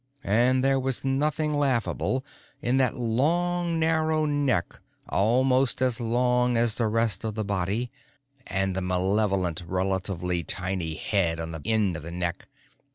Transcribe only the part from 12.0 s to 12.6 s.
the neck.